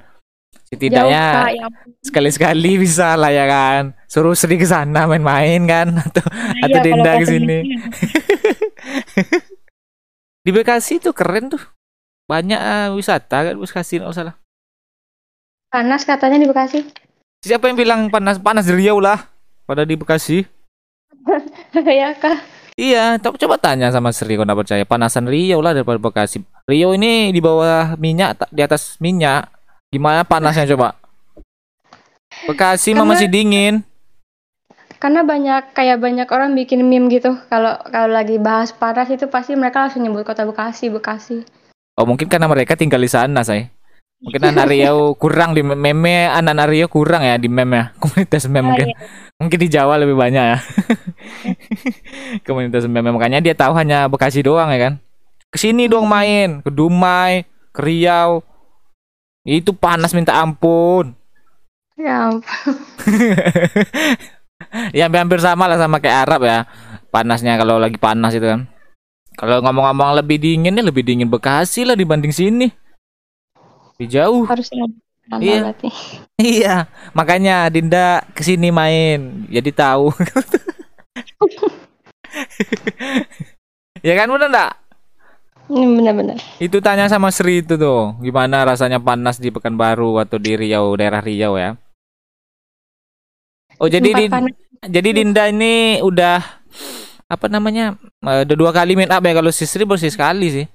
[0.72, 1.68] Setidaknya ya
[2.00, 3.92] sekali-sekali bisa lah ya kan.
[4.08, 7.58] Suruh Sri ke sana main-main kan atau Nah, atau iya, Dinda kalau ke sini.
[10.48, 11.60] Di Bekasi tuh keren tuh.
[12.24, 14.34] Banyak eh, wisata kan Bekasi nggak salah.
[15.68, 16.80] Panas katanya di Bekasi.
[17.44, 19.28] Siapa yang bilang panas panas di Riau lah
[19.64, 20.44] pada di Bekasi?
[22.00, 22.38] ya kak.
[22.76, 24.84] Iya, coba coba tanya sama Sri kalau percaya.
[24.88, 26.40] Panasan Riau lah daripada Bekasi.
[26.64, 29.48] Riau ini di bawah minyak, di atas minyak.
[29.92, 30.96] Gimana panasnya coba?
[32.48, 33.74] Bekasi mah Karena- masih dingin.
[34.96, 37.34] Karena banyak kayak banyak orang bikin meme gitu.
[37.50, 41.42] Kalau kalau lagi bahas panas itu pasti mereka langsung nyebut kota Bekasi, Bekasi.
[41.98, 43.66] Oh mungkin karena mereka tinggal di sana saya.
[44.22, 47.84] Mungkin anak Riau kurang di meme anak-anak Riau kurang ya di meme ya.
[48.00, 48.86] Komunitas meme Ah, mungkin.
[48.88, 48.96] iya.
[49.42, 50.58] Mungkin di Jawa lebih banyak ya.
[52.46, 54.94] Komunitas meme makanya dia tahu hanya Bekasi doang ya kan.
[55.50, 57.42] Ke sini dong main ke Dumai,
[57.74, 58.40] ke Riau.
[59.42, 61.18] Itu panas minta ampun.
[61.98, 62.74] Ya ampun.
[64.98, 66.58] ya hampir sama lah sama kayak Arab ya.
[67.10, 68.70] Panasnya kalau lagi panas itu kan.
[69.34, 72.70] Kalau ngomong-ngomong lebih dingin ya lebih dingin Bekasi lah dibanding sini.
[73.96, 74.44] Lebih jauh.
[74.46, 74.86] harusnya
[75.38, 75.70] Iya.
[75.70, 75.90] berarti.
[76.42, 80.10] Iya, makanya Dinda ke sini main, jadi tahu.
[84.02, 84.74] ya kan bener enggak?
[85.72, 86.36] Ini benar-benar.
[86.60, 91.24] Itu tanya sama Sri itu tuh, gimana rasanya panas di Pekanbaru atau di Riau, daerah
[91.24, 91.80] Riau ya.
[93.80, 94.54] Oh jadi Tempat panas.
[94.84, 96.38] jadi Dinda ini udah
[97.26, 97.96] apa namanya?
[98.20, 100.66] eh, Udah dua kali meet up ya kalau si Sri bersih sekali sih.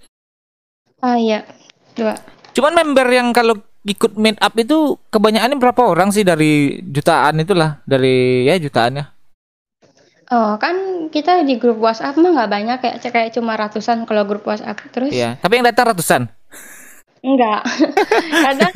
[1.00, 1.46] Ah iya.
[1.94, 2.18] Dua.
[2.58, 3.54] Cuman member yang kalau
[3.86, 9.06] ikut meet up itu kebanyakan berapa orang sih dari jutaan itulah dari ya jutaan ya.
[10.28, 14.44] Oh, kan kita di grup WhatsApp mah nggak banyak kayak kayak cuma ratusan kalau grup
[14.44, 14.76] WhatsApp.
[14.92, 16.28] Terus Iya, tapi yang datang ratusan.
[17.24, 17.64] enggak.
[18.46, 18.74] kadang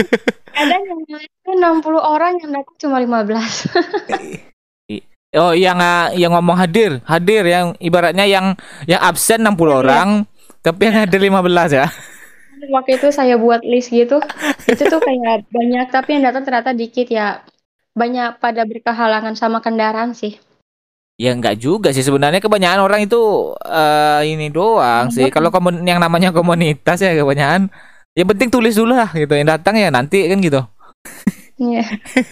[0.52, 4.52] kadang yang itu 60 orang yang datang cuma 15.
[5.32, 8.52] Oh, yang ah, yang ngomong hadir, hadir yang ibaratnya yang
[8.84, 10.28] yang absen 60 orang,
[10.60, 11.88] tapi yang hadir 15 ya.
[12.76, 14.20] Waktu itu saya buat list gitu.
[14.68, 17.44] Itu tuh kayak banyak tapi yang datang ternyata dikit ya.
[17.96, 20.36] Banyak pada berkehalangan sama kendaraan sih.
[21.22, 25.30] Ya enggak juga sih sebenarnya kebanyakan orang itu eh, ini doang sih.
[25.30, 27.70] Kalau komun yang namanya komunitas ya kebanyakan
[28.18, 29.30] yang penting tulis dulu lah gitu.
[29.38, 30.66] Yang datang ya nanti kan gitu.
[31.62, 31.86] Iya.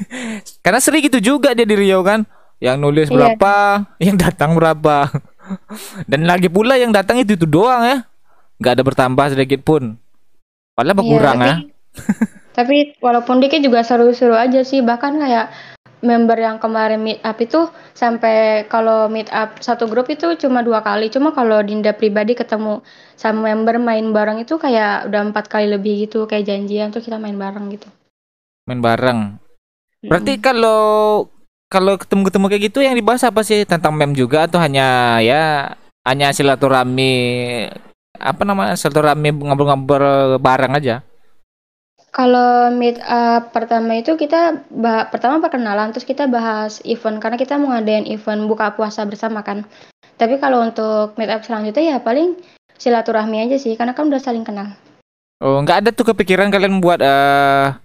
[0.65, 2.25] Karena sering gitu juga dia di Riau kan.
[2.57, 3.15] Yang nulis Iya.
[3.15, 3.53] berapa,
[4.09, 5.05] yang datang berapa.
[6.09, 7.97] Dan lagi pula yang datang itu itu doang ya.
[8.57, 10.01] Nggak ada bertambah sedikit pun.
[10.73, 11.45] Padahal Iya, berkurang ya.
[11.45, 11.63] tapi,
[12.57, 14.81] tapi walaupun dikit juga seru-seru aja sih.
[14.81, 15.45] Bahkan kayak
[15.99, 20.79] member yang kemarin meet up itu sampai kalau meet up satu grup itu cuma dua
[20.79, 21.11] kali.
[21.11, 22.79] Cuma kalau Dinda pribadi ketemu
[23.19, 26.23] sama member main bareng itu kayak udah empat kali lebih gitu.
[26.25, 27.87] Kayak janjian tuh kita main bareng gitu.
[28.67, 29.19] Main bareng.
[29.99, 30.41] Berarti Mm.
[30.43, 30.81] kalau
[31.69, 35.75] kalau ketemu-ketemu kayak gitu yang dibahas apa sih tentang meme juga atau hanya ya
[36.07, 37.13] hanya silaturahmi
[38.17, 41.03] apa namanya silaturahmi ngobrol-ngobrol bareng aja.
[42.09, 47.61] Kalau meet up pertama itu kita bah- pertama perkenalan terus kita bahas event karena kita
[47.61, 49.61] mau ngadain event buka puasa bersama kan.
[50.17, 52.33] Tapi kalau untuk meet up selanjutnya ya paling
[52.81, 54.73] silaturahmi aja sih karena kan udah saling kenal.
[55.39, 57.77] Oh, nggak ada tuh kepikiran kalian buat eh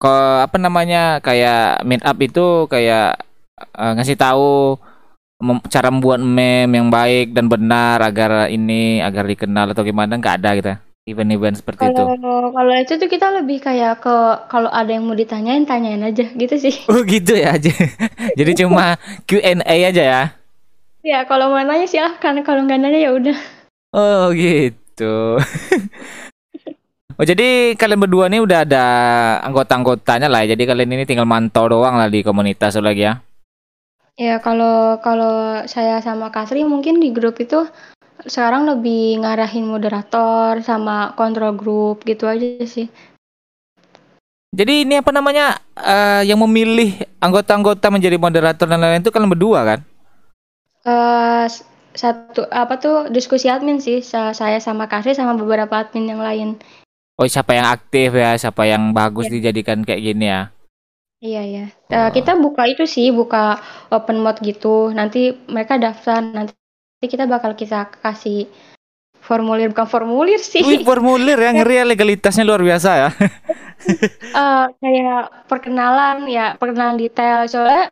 [0.00, 3.20] ke apa namanya kayak meet up itu kayak
[3.60, 4.80] eh, ngasih tahu
[5.68, 10.50] cara membuat meme yang baik dan benar agar ini agar dikenal atau gimana nggak ada
[10.56, 10.72] gitu
[11.08, 12.02] event-event seperti itu.
[12.02, 14.16] Kalau kalau itu tuh kita lebih kayak ke
[14.52, 16.74] kalau ada yang mau ditanyain tanyain aja gitu sih.
[16.92, 17.72] Oh gitu ya aja.
[18.38, 20.22] Jadi cuma Q&A aja ya.
[21.00, 23.38] Ya kalau mau nanya silahkan kalau nggak nanya ya udah.
[23.96, 25.40] Oh gitu.
[27.18, 28.84] oh jadi kalian berdua nih udah ada
[29.48, 30.52] anggota-anggotanya lah ya.
[30.52, 33.16] Jadi kalian ini tinggal mantau doang lah di komunitas lagi ya.
[34.20, 37.64] Ya kalau kalau saya sama Kasri mungkin di grup itu
[38.26, 42.88] sekarang lebih ngarahin moderator sama kontrol grup gitu aja sih.
[44.50, 49.60] Jadi ini apa namanya eh, yang memilih anggota-anggota menjadi moderator dan lain-lain itu kalian berdua
[49.62, 49.80] kan?
[50.80, 56.10] eh s- satu apa tuh diskusi admin sih sa- saya sama Kasri sama beberapa admin
[56.16, 56.48] yang lain.
[57.20, 59.34] Oh siapa yang aktif ya, siapa yang bagus Iya.
[59.38, 60.42] dijadikan kayak gini ya?
[61.20, 61.64] Iya ya.
[61.92, 62.08] Oh.
[62.16, 63.60] kita buka itu sih buka
[63.92, 64.88] open mode gitu.
[64.88, 66.56] Nanti mereka daftar nanti
[67.00, 68.44] kita bakal kita kasih
[69.24, 70.60] formulir bukan formulir sih.
[70.60, 73.08] Wih formulir ya ngeri ya legalitasnya luar biasa ya.
[74.30, 77.88] Eh, kayak perkenalan ya perkenalan detail soalnya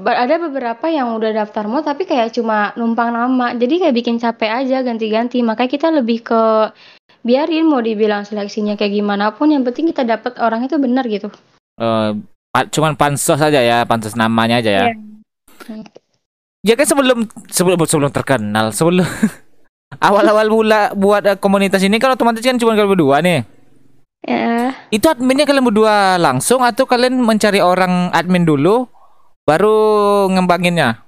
[0.00, 4.64] ada beberapa yang udah daftar mau tapi kayak cuma numpang nama jadi kayak bikin capek
[4.64, 6.72] aja ganti-ganti makanya kita lebih ke
[7.20, 11.28] biarin mau dibilang seleksinya kayak gimana pun yang penting kita dapat orang itu benar gitu
[11.76, 12.10] Eh,
[12.48, 14.84] pa- cuman pansos aja ya, pansos namanya aja ya.
[14.88, 14.96] Iya.
[16.66, 19.06] Ya kan sebelum sebelum sebelum terkenal, sebelum
[20.06, 23.46] awal-awal mula buat eh, komunitas ini kan otomatis kan cuma kalian berdua nih.
[24.26, 28.90] ya Itu adminnya kalian berdua langsung atau kalian mencari orang admin dulu
[29.46, 31.06] baru ngembanginnya?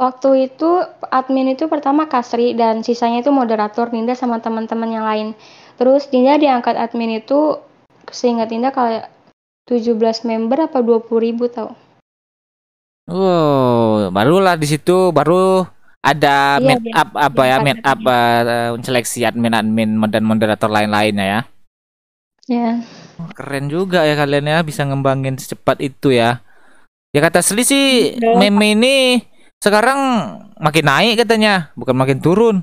[0.00, 0.80] waktu itu
[1.12, 5.28] admin itu pertama Kasri dan sisanya itu moderator Dinda sama teman-teman yang lain
[5.76, 7.60] terus Dinda diangkat admin itu
[8.08, 9.12] seingat Dinda kayak
[9.68, 11.76] 17 member apa 20 ribu tau
[13.08, 15.64] Wow, barulah di situ baru
[16.00, 21.26] ada Iya, meet up apa ya, diangkat meet up eh, seleksi admin-admin dan moderator lain-lainnya
[21.26, 21.40] ya.
[22.48, 22.68] ya
[23.20, 26.40] Wah, Keren juga ya kalian ya bisa ngembangin secepat itu ya.
[27.10, 27.84] Ya kata Sli sih
[28.14, 28.38] Iya.
[28.38, 28.94] meme ini
[29.60, 30.00] sekarang
[30.56, 32.56] makin naik katanya, bukan makin turun.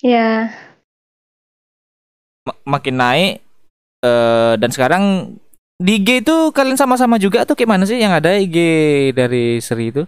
[0.00, 0.48] ya
[2.48, 3.32] Ma- makin naik
[4.00, 5.04] eh dan sekarang
[5.80, 8.56] di IG itu kalian sama-sama juga atau gimana sih yang ada IG
[9.16, 10.04] dari Sri itu?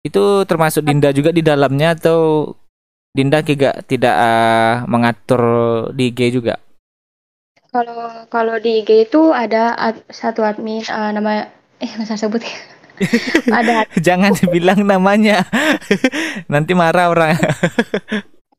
[0.00, 2.52] Itu termasuk Dinda juga di dalamnya atau
[3.12, 5.42] Dinda tidak tidak eh, mengatur
[5.92, 6.56] di IG juga?
[7.68, 11.52] Kalau kalau di IG itu ada ad- satu admin eh, nama
[11.84, 12.56] eh nggak usah sebut ya.
[13.60, 15.44] ada Jangan dibilang namanya.
[16.52, 17.36] Nanti marah orang.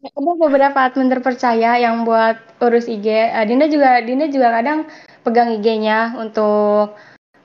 [0.06, 3.08] ada beberapa admin terpercaya yang buat urus IG.
[3.10, 4.86] Eh, Dinda juga Dinda juga kadang
[5.26, 6.94] pegang IG-nya untuk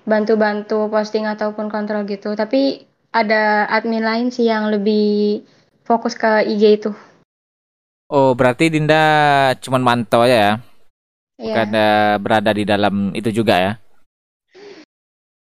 [0.05, 2.37] bantu-bantu posting ataupun kontrol gitu.
[2.37, 5.43] Tapi ada admin lain sih yang lebih
[5.83, 6.93] fokus ke IG itu.
[8.11, 9.03] Oh, berarti Dinda
[9.59, 10.53] cuman mantau aja ya.
[11.41, 11.47] Iya.
[11.47, 13.73] Bukan eh, berada di dalam itu juga ya.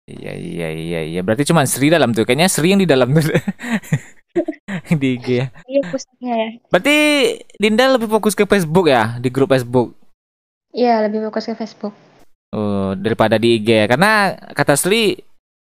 [0.06, 1.20] Iya iya iya iya.
[1.24, 2.22] Berarti cuma Sri dalam tuh.
[2.22, 3.26] Kayaknya Sri yang di dalam tuh.
[5.00, 5.46] di IG ya.
[5.66, 6.48] Iya pusatnya ya.
[6.70, 6.96] Berarti
[7.58, 9.96] Dinda lebih fokus ke Facebook ya, di grup Facebook.
[10.70, 12.05] Iya lebih fokus ke Facebook.
[12.56, 13.84] Oh, daripada di IG ya.
[13.84, 15.12] Karena kata Sri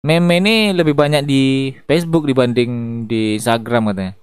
[0.03, 4.13] meme ini lebih banyak di Facebook dibanding di Instagram katanya.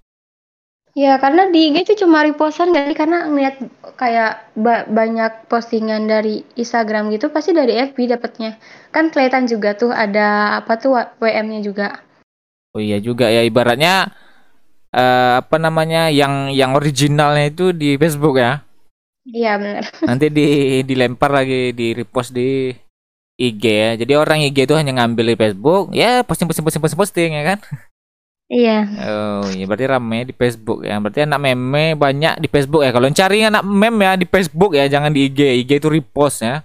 [0.92, 3.56] Ya karena di IG itu cuma repostan gak sih karena ngeliat
[3.96, 8.60] kayak ba- banyak postingan dari Instagram gitu pasti dari FB dapatnya
[8.92, 12.02] kan kelihatan juga tuh ada apa tuh WM-nya juga
[12.70, 14.14] Oh iya juga ya ibaratnya
[14.94, 18.62] eh, apa namanya yang yang originalnya itu di Facebook ya.
[19.28, 20.46] Iya benar Nanti di
[20.86, 22.70] dilempar lagi di repost di
[23.40, 23.90] IG ya.
[23.96, 27.44] Jadi orang IG itu hanya ngambil di Facebook, ya posting posting posting posting posting ya
[27.56, 27.58] kan.
[28.50, 31.00] iya Oh iya berarti rame di Facebook ya.
[31.00, 32.92] Berarti anak meme banyak di Facebook ya.
[32.92, 35.64] Kalau cari anak meme ya di Facebook ya, jangan di IG.
[35.64, 36.60] IG itu repost ya.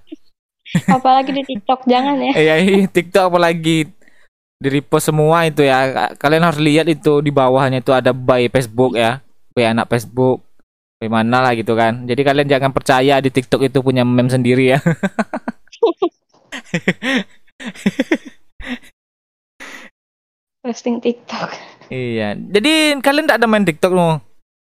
[0.92, 3.88] apalagi di TikTok jangan ya Eh ya iya, TikTok apalagi
[4.60, 6.12] di repost semua itu ya.
[6.20, 9.24] Kalian harus lihat itu di bawahnya itu ada by Facebook ya.
[9.56, 10.44] By anak Facebook.
[11.06, 12.10] By mana lah gitu kan.
[12.10, 14.80] Jadi kalian jangan percaya di TikTok itu punya meme sendiri ya.
[20.66, 21.54] posting TikTok
[21.94, 22.34] iya.
[22.34, 24.18] Jadi kalian tidak ada main TikTok loh.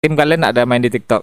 [0.02, 1.22] Tim kalian tidak ada main di TikTok.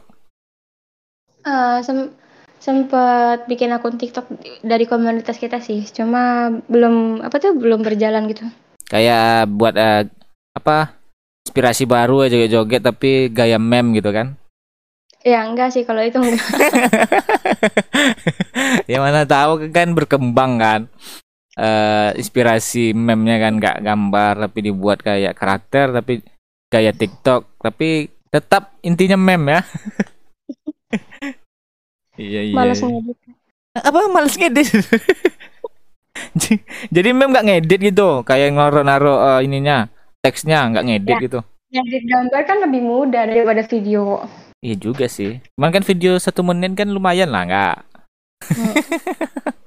[1.43, 2.15] Eh, sem-
[2.61, 4.31] sempet bikin akun TikTok
[4.63, 8.45] dari komunitas kita sih cuma belum apa tuh belum berjalan gitu
[8.85, 10.07] Kayak buat eh,
[10.55, 10.95] apa?
[11.47, 14.39] Inspirasi baru aja joget tapi gaya meme gitu kan.
[15.21, 16.41] Ya enggak sih kalau itu enggak.
[18.89, 20.81] Ya mana tahu kan berkembang kan.
[21.55, 26.23] Eh inspirasi meme-nya kan nggak gambar tapi dibuat kayak karakter tapi
[26.71, 27.61] gaya TikTok.
[27.61, 29.61] Tapi tetap intinya meme ya.
[32.19, 32.53] Iya iya.
[32.53, 32.91] Malas iya.
[32.91, 33.17] ngedit.
[33.71, 34.67] Apa males ngedit?
[36.93, 39.87] Jadi meme nggak ngedit gitu kayak ngoro-naro eh, ininya
[40.21, 41.23] teksnya nggak ngedit Ya.
[41.23, 41.39] gitu.
[41.71, 44.21] Ngedit gambar kan lebih mudah daripada video
[44.61, 45.41] iya juga sih.
[45.57, 47.77] Cuman kan video satu menit kan lumayan lah nggak?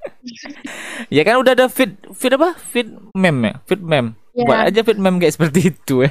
[1.13, 2.57] Ya kan udah ada feed feed apa?
[2.57, 3.55] Feed meme ya?
[3.69, 4.17] Feed meme.
[4.33, 6.11] Ya buat aja feed meme kayak seperti itu ya.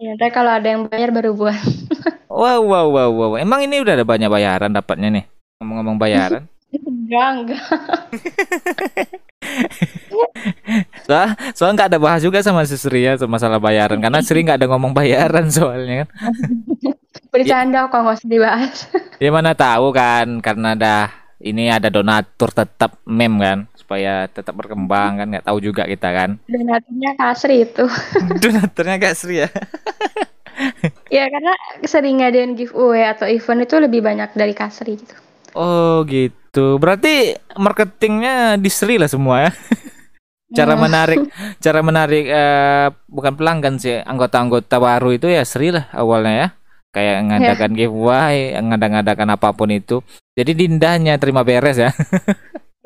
[0.00, 1.60] Ya ntar kalau ada yang bayar baru buat.
[2.32, 3.30] Wow wow wow wow.
[3.36, 5.24] Emang ini udah ada banyak bayaran dapatnya nih?
[5.60, 6.48] Ngomong-ngomong bayaran.
[7.10, 7.64] Enggak enggak
[11.06, 13.98] soal soal nggak ada bahas juga sama si Sri ya soal masalah bayaran.
[13.98, 16.08] Karena Sri nggak ada ngomong bayaran soalnya kan.
[17.30, 18.76] Bercanda kok nggak usah dibahas?
[19.18, 21.06] Ya mana tahu kan karena dah
[21.40, 26.30] ini ada donatur tetap meme kan supaya tetap berkembang kan nggak tahu juga kita kan.
[26.46, 27.84] Donaturnya kasri itu.
[28.44, 29.50] Donaturnya gak Sri ya?
[31.08, 31.56] Ya karena
[31.88, 35.16] sering ngadain giveaway atau event itu lebih banyak dari kasri gitu
[35.54, 36.78] oh gitu.
[36.82, 39.50] Berarti marketingnya di Sri lah semua ya.
[40.56, 40.82] Cara Hmm.
[40.82, 41.20] menarik
[41.62, 46.48] cara menarik eh, bukan pelanggan sih anggota-anggota baru itu ya Sri lah awalnya ya.
[46.90, 50.02] Kayak ngadakan giveaway ngadakan apa pun itu.
[50.34, 51.90] Jadi dindahnya terima beres ya.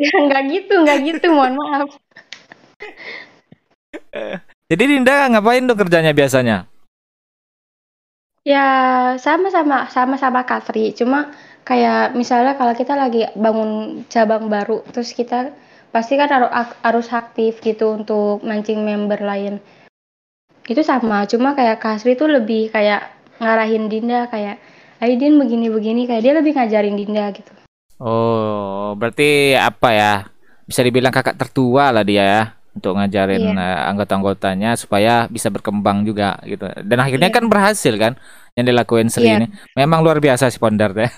[0.05, 1.89] Ya nggak gitu nggak gitu mohon maaf.
[4.71, 6.67] Jadi Dinda ngapain tuh kerjanya biasanya?
[8.45, 8.65] Ya
[9.17, 11.33] sama sama sama sama kasri cuma
[11.65, 15.51] kayak misalnya kalau kita lagi bangun cabang baru terus kita
[15.91, 16.29] pasti kan
[16.85, 19.59] harus aktif gitu untuk mancing member lain.
[20.65, 23.09] Itu sama cuma kayak kasri tuh lebih kayak
[23.41, 24.61] ngarahin Dinda kayak
[25.03, 27.53] ayo begini begini kayak dia lebih ngajarin Dinda gitu.
[28.01, 30.13] Oh berarti apa ya?
[30.65, 33.55] Bisa dibilang kakak tertua lah dia ya untuk ngajarin Iya.
[33.55, 37.37] eh, anggota-anggotanya supaya bisa berkembang juga gitu dan akhirnya Iya.
[37.39, 38.13] kan berhasil kan
[38.55, 39.39] yang dilakuin Sri Iya.
[39.41, 41.09] ini memang luar biasa si Pondar teh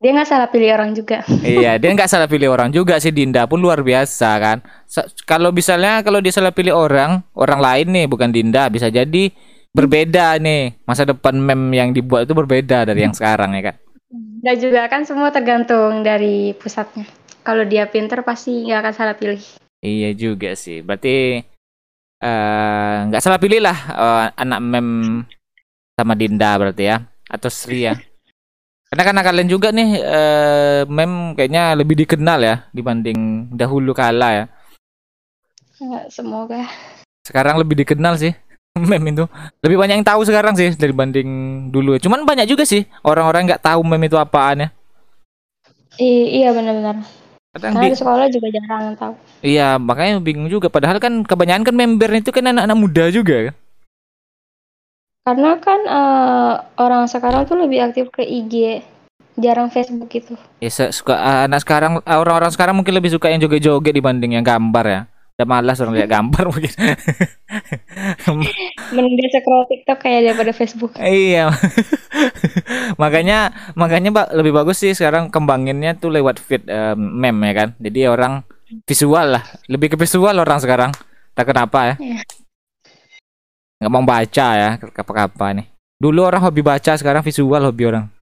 [0.00, 3.44] dia nggak salah pilih orang juga iya, dia nggak salah pilih orang juga sih Dinda
[3.44, 4.58] pun luar biasa kan.
[4.88, 9.28] Sa- kalau misalnya kalau dia salah pilih orang, orang lain nih bukan Dinda bisa jadi
[9.70, 13.76] berbeda nih masa depan mem yang dibuat itu berbeda dari yang sekarang ya kan.
[14.40, 17.04] dan juga kan semua tergantung dari pusatnya
[17.44, 19.38] kalau dia pinter pasti nggak akan salah pilih
[19.80, 20.84] Iya juga sih.
[20.84, 21.40] Berarti
[22.20, 24.88] eh, nggak salah pilih lah eh, anak mem
[25.96, 26.96] sama Dinda berarti ya
[27.28, 27.94] atau Sri ya.
[28.90, 34.44] Karena karena kalian juga nih eh, mem kayaknya lebih dikenal ya dibanding dahulu kala ya.
[35.80, 36.68] Ya, semoga
[37.30, 38.32] sekarang lebih dikenal sih
[38.90, 39.24] meme itu
[39.62, 41.28] lebih banyak yang tahu sekarang sih dibanding
[41.70, 44.68] dulu cuman banyak juga sih orang-orang nggak tahu meme itu apaan ya
[46.00, 47.04] I- iya benar-benar
[47.56, 50.70] kadang karena di sekolah juga jarang tahu iya makanya bingung juga.
[50.70, 53.54] Padahal kan kebanyakan kan member itu kan anak-anak muda juga kan
[55.20, 58.82] karena kan eh, orang sekarang tuh lebih aktif ke IG
[59.38, 60.34] jarang Facebook gitu.
[60.60, 65.00] Ya suka anak sekarang orang-orang sekarang mungkin lebih suka yang joget-joget dibanding yang gambar ya
[65.40, 66.68] udah malas orang lihat gambar mungkin.
[68.92, 70.92] Mending dia scroll TikTok kayak daripada Facebook.
[71.00, 71.48] iya.
[73.00, 77.68] Makanya makanya Mbak lebih bagus sih sekarang kembanginnya tuh lewat feed eh, meme ya kan.
[77.80, 78.44] Jadi orang
[78.84, 79.44] visual lah.
[79.64, 80.92] Lebih ke visual orang sekarang.
[81.32, 81.98] Tak kenapa ya.
[81.98, 82.22] Iya.
[83.80, 85.66] nggak mau baca ya apa-apa nih.
[85.96, 88.12] Dulu orang hobi baca sekarang visual hobi orang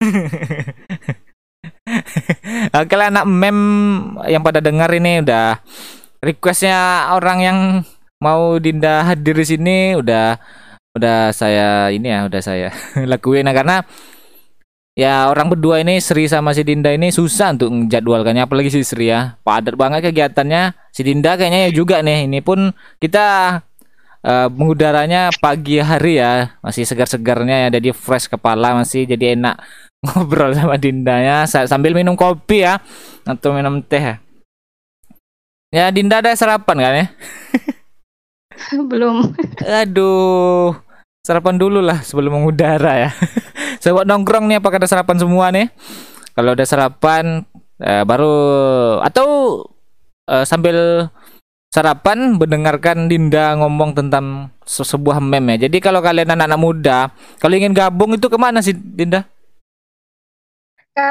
[2.70, 3.58] Oke lah anak mem
[4.30, 5.58] yang pada dengar ini udah
[6.22, 7.58] requestnya orang yang
[8.22, 10.38] mau Dinda hadir di sini udah
[10.94, 12.70] udah saya ini ya udah saya
[13.10, 13.46] lakuin.
[13.46, 13.82] Nah, karena
[14.94, 19.10] ya orang berdua ini Sri sama si Dinda ini susah untuk menjadwalkannya apalagi si Sri
[19.10, 19.34] ya.
[19.42, 20.94] Padat banget kegiatannya.
[20.94, 22.30] Si Dinda kayaknya ya juga nih.
[22.30, 22.70] Ini pun
[23.02, 23.26] kita
[24.22, 26.54] eh, mengudaranya pagi hari ya.
[26.62, 27.82] Masih segar-segarnya ya.
[27.82, 29.58] Jadi fresh kepala masih jadi enak
[30.04, 32.80] ngobrol sama Dindanya sa- sambil minum kopi ya
[33.28, 34.16] atau minum teh ya.
[35.70, 37.06] Ya Dinda ada sarapan kan ya?
[38.90, 39.30] Belum.
[39.62, 40.74] Aduh,
[41.22, 43.10] sarapan dulu lah sebelum mengudara ya.
[43.82, 45.70] Sobat nongkrong nih apakah ada sarapan semua nih?
[46.34, 47.44] Kalau ada sarapan
[47.80, 48.34] eh, baru
[49.04, 49.28] atau
[50.26, 51.06] eh, sambil
[51.70, 55.70] sarapan mendengarkan Dinda ngomong tentang se- sebuah meme ya.
[55.70, 56.98] Jadi kalau kalian anak-anak muda,
[57.38, 59.22] kalau ingin gabung itu ke mana sih Dinda?
[60.94, 61.08] Ke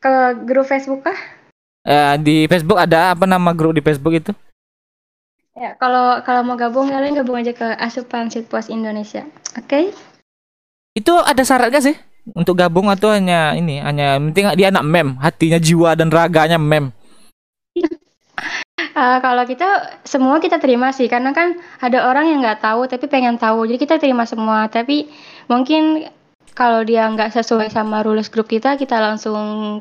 [0.00, 0.12] ke
[0.46, 1.18] grup Facebook kah?
[1.86, 4.32] Eh, di Facebook ada apa nama grup di Facebook itu?
[5.58, 9.26] Ya, kalau kalau mau gabung kalian gabung aja ke Asupan Sitpos Indonesia.
[9.58, 9.92] Oke?
[10.94, 11.96] Itu ada syarat gak sih
[12.36, 16.92] untuk gabung atau hanya ini hanya penting dia anak mem, hatinya jiwa dan raganya mem.
[18.90, 23.06] Eh, kalau kita semua kita terima sih karena kan ada orang yang nggak tahu tapi
[23.06, 25.06] pengen tahu jadi kita terima semua tapi
[25.46, 26.10] mungkin
[26.54, 29.80] kalau dia nggak sesuai sama rules grup kita kita langsung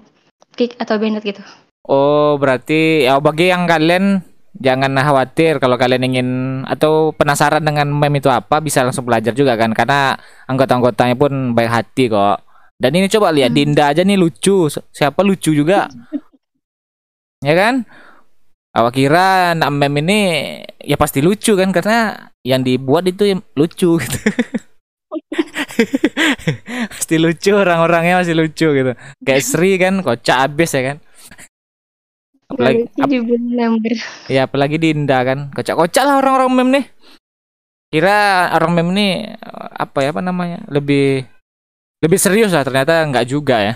[0.56, 1.42] kick atau banned gitu
[1.90, 4.22] Oh, berarti ya bagi yang kalian
[4.62, 6.30] jangan khawatir kalau kalian ingin
[6.70, 10.14] atau penasaran dengan meme itu apa bisa langsung belajar juga kan karena
[10.46, 12.46] anggota-anggotanya pun baik hati kok.
[12.78, 13.58] Dan ini coba lihat Hmm.
[13.58, 14.70] Dinda aja nih lucu.
[14.70, 15.90] Siapa lucu juga?
[17.48, 17.90] ya kan?
[18.70, 20.20] Awak kira meme ini
[20.86, 24.20] ya pasti lucu kan karena yang dibuat itu lucu gitu.
[26.94, 28.92] pasti lucu orang-orangnya masih lucu gitu.
[29.26, 30.98] Kayak Sri kan kocak abis ya kan.
[32.50, 33.10] Apalagi, ap-
[34.30, 35.54] ya apalagi Dinda kan.
[35.54, 36.86] Kocak-kocak lah orang-orang meme nih.
[37.90, 39.14] Kira orang meme nih
[39.78, 40.66] apa ya apa namanya?
[40.70, 41.26] Lebih
[42.00, 43.74] lebih serius lah ternyata nggak juga ya.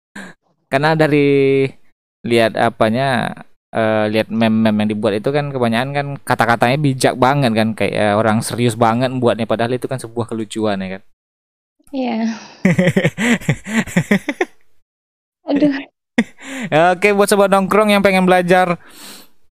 [0.70, 1.66] Karena dari
[2.26, 3.34] lihat apanya
[3.74, 8.42] eh, lihat meme-meme yang dibuat itu kan kebanyakan kan kata-katanya bijak banget kan kayak orang
[8.42, 11.02] serius banget buatnya padahal itu kan sebuah kelucuan ya kan.
[11.90, 12.22] Iya
[15.50, 15.74] aduh
[16.94, 18.76] Oke, buat sobat nongkrong yang pengen belajar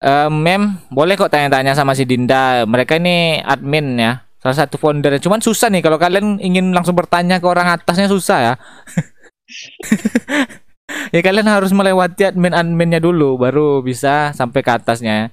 [0.04, 2.68] eh, mem, boleh kok tanya-tanya sama si Dinda.
[2.68, 5.16] Mereka ini admin ya, salah satu founder.
[5.16, 8.54] Cuman susah nih kalau kalian ingin langsung bertanya ke orang atasnya susah ya.
[11.14, 15.30] ya kalian harus melewati admin-adminnya dulu, baru bisa sampai ke atasnya.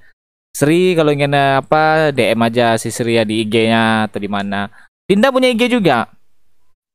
[0.55, 4.71] Sri kalau ingin eh, apa DM aja si Sri ya di IG-nya atau di mana.
[5.03, 6.07] Dinda punya IG juga.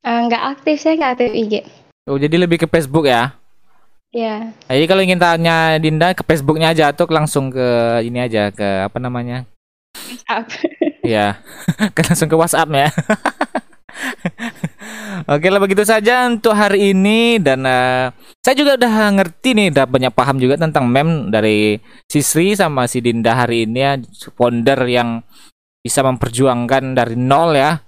[0.01, 1.55] Eh, nggak aktif saya nggak aktif IG
[2.09, 3.37] Oh, jadi lebih ke Facebook ya.
[4.11, 8.89] ya Jadi kalau ingin tanya Dinda ke Facebooknya aja atau langsung ke ini aja ke
[8.89, 9.45] apa namanya?
[10.27, 10.49] up
[11.05, 11.41] Ya,
[12.09, 12.89] langsung ke WhatsApp ya.
[15.31, 18.11] Oke lah begitu saja untuk hari ini dan eh,
[18.43, 21.79] saya juga udah ngerti nih, udah banyak paham juga tentang mem dari
[22.11, 23.95] si Sri sama si Dinda hari ini ya,
[24.35, 25.23] founder yang
[25.87, 27.79] bisa memperjuangkan dari nol ya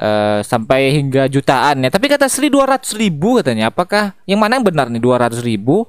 [0.00, 1.92] eh, sampai hingga jutaan ya.
[1.92, 3.68] Tapi kata Sri 200 ribu katanya.
[3.68, 5.84] Apakah yang mana yang benar nih 200 ribu?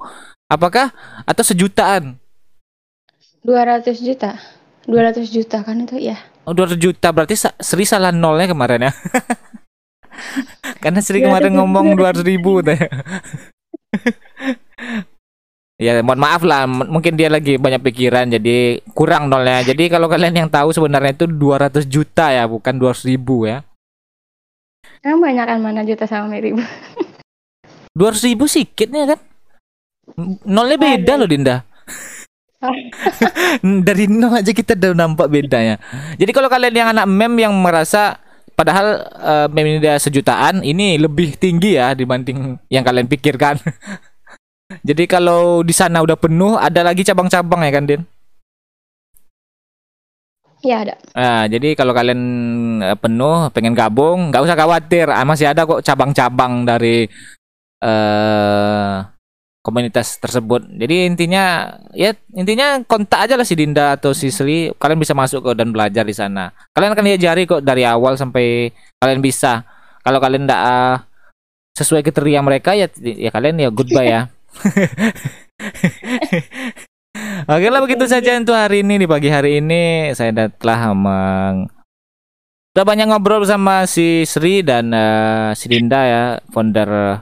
[0.51, 0.91] Apakah
[1.23, 2.19] atau sejutaan?
[3.47, 4.35] 200 juta
[4.83, 8.91] 200 juta kan itu ya Oh, 200 juta berarti Sri salah nolnya kemarin ya.
[10.83, 12.87] Karena Sri kemarin 200 ngomong 200 ribu katanya.
[15.79, 19.63] Ya, mohon maaf lah, mungkin dia lagi banyak pikiran jadi kurang nolnya.
[19.63, 23.63] Jadi kalau kalian yang tahu sebenarnya itu 200 juta ya, bukan 200 ribu ya.
[24.99, 26.59] kan banyak kan mana juta sama ribu
[27.99, 29.19] 200 ribu sikitnya kan.
[30.43, 31.63] Nolnya beda loh Dinda.
[33.87, 35.79] Dari nol aja kita udah nampak bedanya.
[36.19, 38.19] Jadi kalau kalian yang anak mem yang merasa
[38.59, 43.55] padahal eh, mem ini dia sejutaan, ini lebih tinggi ya dibanding yang kalian pikirkan.
[44.87, 48.03] Jadi kalau di sana udah penuh, ada lagi cabang-cabang ya kan, Din?
[50.59, 52.21] ya ada Nah, jadi kalau kalian
[52.83, 57.07] eh, penuh, pengen gabung, nggak usah khawatir, ah, masih ada kok cabang-cabang dari
[57.79, 59.18] eh
[59.69, 60.65] komunitas tersebut.
[60.65, 65.45] Jadi intinya ya intinya kontak aja lah si Dinda atau si Sri, kalian bisa masuk
[65.45, 66.49] kok dan belajar di sana.
[66.73, 69.63] Kalian akan diajari kok dari awal sampai kalian bisa.
[70.01, 70.97] Kalau kalian tidak uh,
[71.77, 74.21] sesuai kriteria mereka ya ya kalian ya goodbye ya.
[77.49, 81.69] Oke lah begitu saja untuk hari ini di pagi hari ini saya telah meng
[82.79, 87.19] Udah banyak ngobrol sama si Sri dan uh, si Dinda ya, founder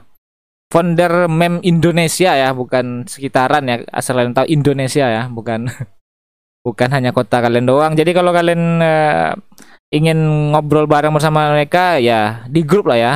[0.72, 5.68] founder mem Indonesia ya, bukan sekitaran ya, asal kalian tahu Indonesia ya, bukan
[6.68, 7.94] bukan hanya kota kalian doang.
[7.96, 9.32] Jadi kalau kalian uh,
[9.94, 10.18] ingin
[10.52, 13.14] ngobrol bareng bersama mereka ya di grup lah ya.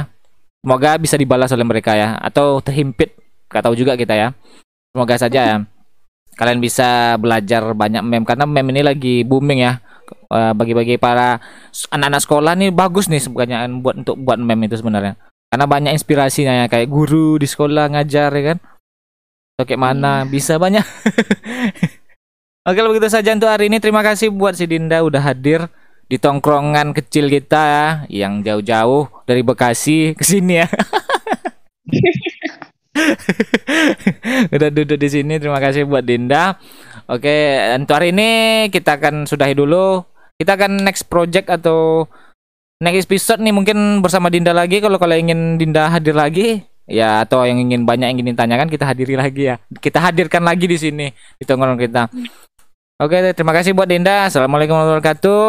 [0.62, 3.18] Semoga bisa dibalas oleh mereka ya atau terhimpit,
[3.50, 4.30] gak tahu juga kita ya.
[4.94, 5.58] Semoga saja ya
[6.32, 9.84] kalian bisa belajar banyak mem karena mem ini lagi booming ya
[10.32, 11.44] Eh, bagi-bagi para
[11.92, 15.20] anak-anak sekolah nih bagus nih sebenarnya buat untuk buat mem itu sebenarnya
[15.52, 18.58] karena banyak inspirasinya ya kayak guru di sekolah ngajar ya kan
[19.60, 20.32] atau kayak mana hmm.
[20.32, 20.88] bisa banyak
[22.62, 25.66] Oke begitu saja untuk hari ini terima kasih buat si Dinda udah hadir
[26.06, 27.88] di tongkrongan kecil kita ya
[28.22, 30.70] yang jauh-jauh dari Bekasi ke sini ya.
[34.54, 36.62] udah duduk di sini terima kasih buat Dinda.
[37.10, 38.30] Oke, untuk hari ini
[38.70, 40.06] kita akan sudahi dulu
[40.38, 42.06] kita akan next project atau
[42.82, 44.82] next episode nih mungkin bersama Dinda lagi.
[44.82, 48.90] Kalau kalian ingin Dinda hadir lagi ya atau yang ingin banyak yang ingin ditanyakan, kita
[48.90, 49.56] hadiri lagi ya.
[49.70, 52.10] Kita hadirkan lagi di sini di tongkrong kita.
[53.02, 54.28] Oke okay, terima kasih buat Dinda.
[54.28, 55.46] Assalamualaikum warahmatullahi wabarakatuh.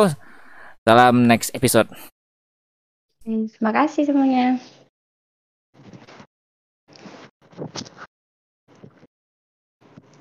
[0.85, 1.89] Salam next episode.
[3.24, 4.61] Terima kasih semuanya.